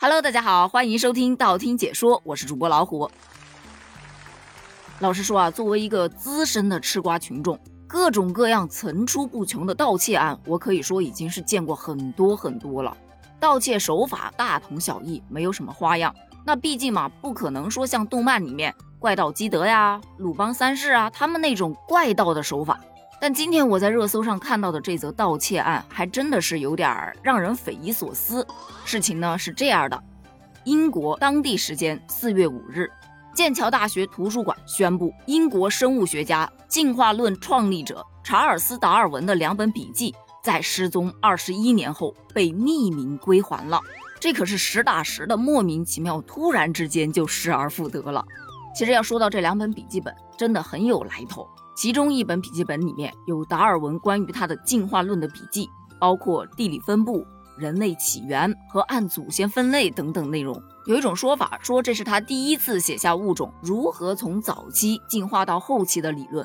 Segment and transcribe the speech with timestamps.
[0.00, 3.10] Hello，大家好，欢迎收听道听解说，我是主播老虎。
[5.00, 7.58] 老实说啊，作为一个资深的吃瓜群众，
[7.88, 12.96] 各种各样层出不穷的盗窃案，我可以说已经是见过很多很多了。
[13.40, 16.14] 盗窃手法大同小异，没有什么花样。
[16.46, 22.78] 那毕竟嘛，不可能说像动漫里面怪盗基德呀、鲁邦三世啊他们那种怪盗的手法。
[23.20, 28.46] 但今天我在热搜上看到的这则盗窃案，还真的是有点让人匪夷所思。
[28.84, 30.00] 事情呢是这样的：
[30.64, 32.88] 英国当地时间四月五日，
[33.34, 43.80] 剑桥大学图书馆宣布，英国生物学家进化论创立者查尔斯·达尔文的两本笔记，在失踪二十一年后被匿名归还了。
[44.20, 48.24] 这可是实打实的莫名其妙，突然之间就失而复得了。
[48.76, 51.48] 其实要说到这两本笔记本，真的很有来头。
[51.78, 57.24] 其中一本笔记本里面有达尔文关于他的进化论的笔记，包括地理分布、
[57.56, 60.60] 人类起源和按祖先分类等等内容。
[60.86, 66.44] 有一种说法说这是他第一次写下物种如何从早期进化到后期的理论。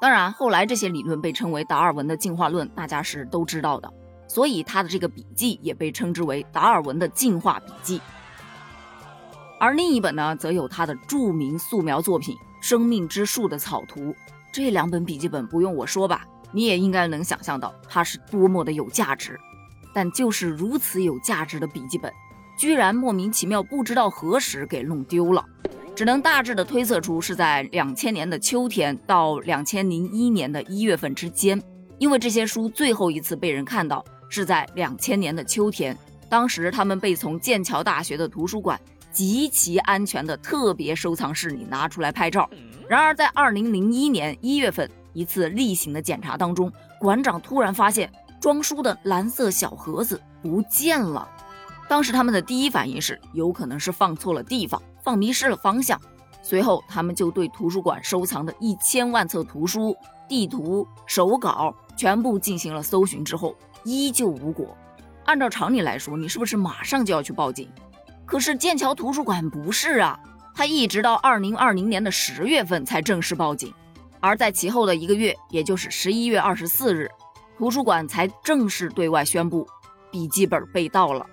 [0.00, 3.92] 当然，后来这些理论被称为达尔文的进化论，大家是都知道的。
[4.28, 8.00] 所以他的这个笔记也被称之为达尔文的进化笔记。
[9.58, 14.14] 而另一本呢，则有他的著名素描作品《生命之树》的草图。
[14.58, 19.38] 这两本笔记本不用我说吧，你也应该能想象到它是多么的有价值。
[19.94, 22.12] 但就是如此有价值的笔记本，
[22.58, 25.44] 居然莫名其妙不知道何时给弄丢了，
[25.94, 31.62] 只能大致的推测出是在两千年的秋天到两千零一年的一月份之间，
[31.98, 35.96] 因为这些书最后一次被人看到是在两千年的秋天，
[36.28, 38.80] 当时他们被从剑桥大学的图书馆
[39.12, 42.50] 极其安全的特别收藏室里拿出来拍照。
[42.88, 51.28] 然而，在二零零一年一月份一次例行的检查当中，馆长突然发现装书的蓝色小盒子不见了。
[51.86, 56.00] 当时他们的第一反应是，有可能是放错了地方，放迷失了方向。
[56.42, 59.94] 随后，他们就对图书馆收藏的一千万册图书、
[60.26, 63.54] 地图、手稿全部进行了搜寻，之后
[63.84, 64.74] 依旧无果。
[65.26, 67.68] 按照常理来说，你是不是马上就要去报警？
[68.24, 70.18] 可是剑桥图书馆不是啊。
[70.58, 73.72] 他一直到二零二零年的十月份才正式报警，
[74.18, 77.08] 而在其后的一个月，也就是十一月二十四日，
[77.56, 79.64] 图书馆才正式对外宣布
[80.10, 81.24] 笔记本被盗了。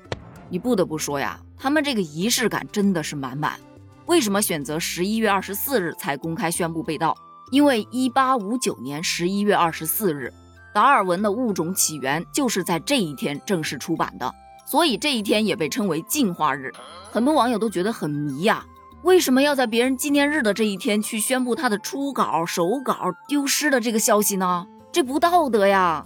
[0.48, 3.60] 你不得不说呀，他们这个仪式感真的是满满。
[4.06, 7.18] 为什么选择十一月二十四日才公开宣布被盗？
[7.50, 10.32] 因为一八五九年十一月二十四日，
[10.72, 14.32] 达尔文的物种起源就是在这一天正式出版的，
[14.68, 16.72] 所以这一天也被称为进化日。
[17.12, 18.64] 很多网友都觉得很迷呀。
[19.06, 24.66] 为什么要在别人纪念日的这一天去宣布他的初稿、手稿丢失的这个消息呢？
[24.92, 26.04] 这不道德呀！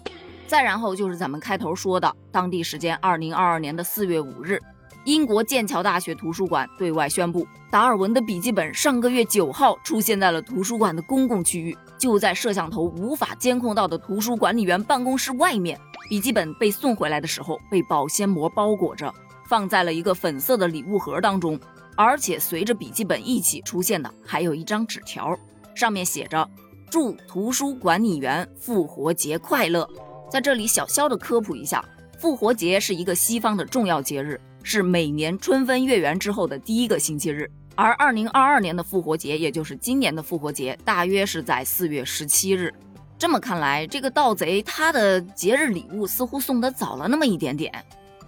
[0.47, 4.59] 再然后就是咱们开头说的，当地时间二零二二年的四月五日，
[5.05, 15.79] 英国剑桥大学图书馆对外宣布，达尔文的笔记本上个月九号出现在了图书馆的公共区域，就在摄像头无法监控到的图书管理员办公室外面。
[16.09, 19.13] 笔记本被送回来的时候，被保鲜膜包裹着，
[19.49, 21.59] 放在了一个粉色的礼物盒当中。
[21.95, 25.37] 而且随着笔记本一起出现的，还有一张纸条，
[25.75, 26.49] 上面写着
[26.89, 29.85] “祝图书管理员复活节快乐”。
[30.31, 31.83] 在这里小小的科普一下，
[32.17, 37.51] 复活节是一个西方的重要节日，是每年春分月圆之后的第一个星期日。
[37.75, 42.73] 而二零二二年的复活节，也就是今年的复活节，大约是在四月十七日。
[43.17, 47.73] 这么看来，这个盗贼他的节日礼物似乎送得早了那么一点点。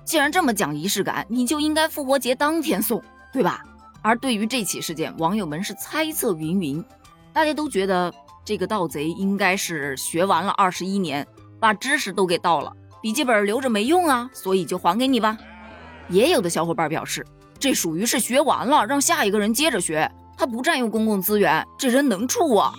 [0.04, 3.02] 既然这么讲仪式感，你就应该复活节当天送。
[3.34, 3.64] 对吧？
[4.02, 6.84] 而对于这起事件，网友们是猜测云云，
[7.32, 8.14] 大家都觉得
[8.44, 11.26] 这个盗贼应该是学完了二十一年，
[11.62, 15.38] 把知识都给盗了，笔记本留着没用啊，所以就还给你吧。
[16.10, 17.26] 也有的小伙伴表示，
[17.58, 22.74] 这属于是学完了，让下一个人接着学，他不占用公共资源，这人能处啊。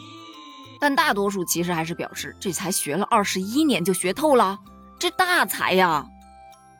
[0.78, 4.58] 但大多数其实还是表示，这才学了二十一年就学透了，
[4.98, 6.04] 这大才呀。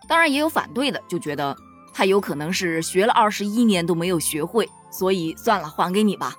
[0.09, 1.57] 当然也有反对的，就觉得。
[1.95, 6.35] 他有可能是学了二十一年都没有学会，所以算了，还给你吧。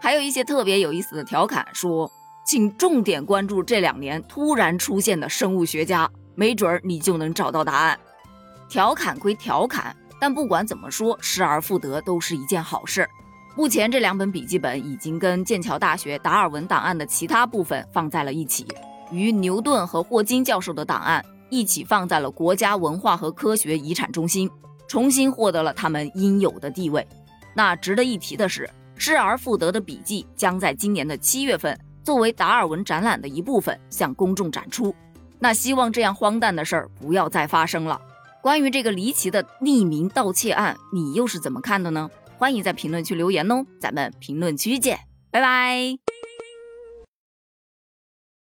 [0.00, 2.10] 还有一些特别有意思的调侃说，
[2.44, 7.96] 请重点关注这两年突然出现的生物学家，没准儿你就能找到答案。
[8.68, 13.08] 调侃归调侃，但不管怎么说，失而复得都是一件好事。
[13.54, 18.66] 目前这两本笔记本已经跟剑桥大学达尔文档案的其他部分放在了一起，
[19.12, 24.50] 与牛顿和霍金教授的档案一起放在了国家文化和科学遗产中心。
[24.86, 27.06] 重新获得了他们应有的地位。
[27.54, 34.94] 那值得一提的是，失而复得的笔记将在今年的七月份作为达尔文展览的一部分向公众展出。
[35.38, 38.00] 那希望这样荒诞的事儿不要再发生了。
[38.40, 42.08] 关于这个离奇的匿名盗窃案，你又是怎么看的呢？
[42.38, 44.98] 欢迎在评论区留言哦，咱们评论区见，
[45.30, 46.17] 拜拜。